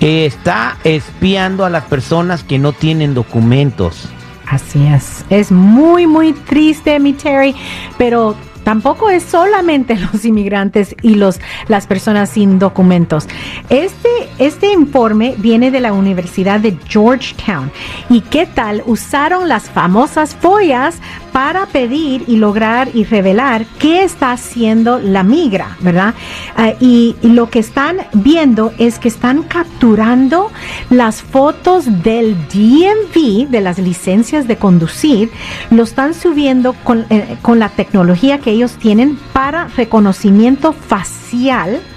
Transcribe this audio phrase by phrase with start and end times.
[0.00, 4.08] eh, está espiando a las personas que no tienen documentos.
[4.46, 7.54] Así es, es muy, muy triste, mi Terry,
[7.96, 13.26] pero tampoco es solamente los inmigrantes y los, las personas sin documentos.
[13.68, 17.70] Este, este informe viene de la Universidad de Georgetown.
[18.08, 18.82] ¿Y qué tal?
[18.86, 20.98] Usaron las famosas follas
[21.32, 26.14] para pedir y lograr y revelar qué está haciendo la migra, ¿verdad?
[26.78, 30.50] Y, y lo que están viendo es que están capturando
[30.90, 35.30] las fotos del DMV, de las licencias de conducir,
[35.70, 41.21] lo están subiendo con, eh, con la tecnología que ellos tienen para reconocimiento facial,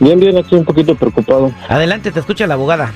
[0.00, 1.52] Bien, bien, aquí un poquito preocupado.
[1.68, 2.94] Adelante, te escucha la abogada.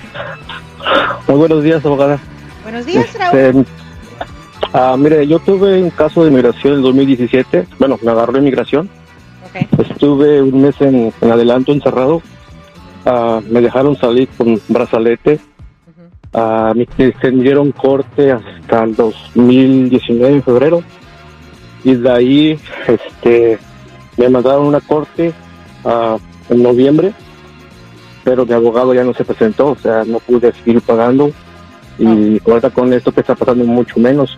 [1.28, 2.19] Muy buenos días, abogada.
[2.66, 3.19] Buenos días, Este,
[3.53, 3.65] Raúl.
[4.72, 7.65] ah, mire, yo tuve un caso de inmigración en el 2017.
[7.78, 8.91] Bueno, me agarró inmigración.
[9.44, 9.81] Ok.
[9.88, 12.22] Estuve un mes en, en adelanto encerrado.
[13.05, 15.38] Ah, me dejaron salir con brazalete.
[16.34, 20.82] Ah, me extendieron corte hasta el 2019, en febrero.
[21.85, 22.58] Y de ahí
[22.88, 23.61] este,
[24.17, 25.32] me mandaron una corte
[26.50, 27.12] en noviembre.
[28.25, 31.31] Pero mi abogado ya no se presentó, o sea, no pude seguir pagando.
[31.98, 34.37] Y ahorita con esto que está pasando mucho menos.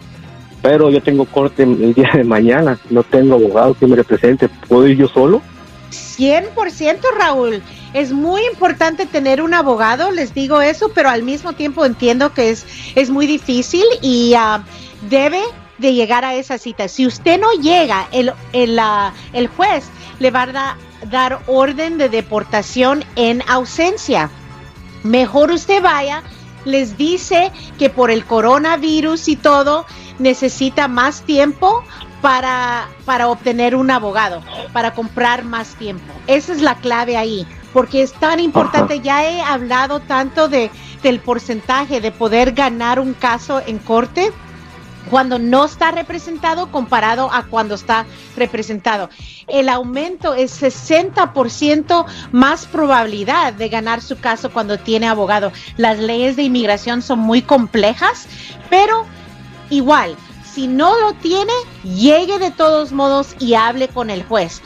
[0.63, 4.49] Pero yo tengo corte el día de mañana, no tengo abogado que me represente.
[4.69, 5.41] ¿Puedo ir yo solo?
[5.91, 7.63] 100% Raúl.
[7.95, 12.51] Es muy importante tener un abogado, les digo eso, pero al mismo tiempo entiendo que
[12.51, 14.63] es, es muy difícil y ah,
[15.09, 15.41] debe
[15.79, 16.89] de llegar a esa cita.
[16.89, 19.85] Si usted no llega, el, el, ah, el juez
[20.19, 20.77] le va a da-
[21.11, 24.29] dar orden de deportación en ausencia.
[25.05, 26.23] Mejor usted vaya,
[26.69, 29.87] les dice que por el coronavirus y todo
[30.19, 31.83] necesita más tiempo
[32.21, 34.43] para, para obtener un abogado,
[34.73, 36.13] para comprar más tiempo.
[36.27, 39.01] Esa es la clave ahí, porque es tan importante.
[39.01, 40.71] Ya he hablado tanto de,
[41.03, 44.33] del porcentaje de poder ganar un caso en corte.
[45.09, 48.07] Cuando no está representado comparado a cuando está
[48.37, 49.09] representado.
[49.47, 55.53] El aumento es 60% más probabilidad de ganar su caso cuando tiene abogado.
[55.77, 58.27] Las leyes de inmigración son muy complejas,
[58.71, 59.05] pero
[59.71, 61.53] igual, si no lo tiene,
[61.85, 64.61] llegue de todos modos y hable con el juez.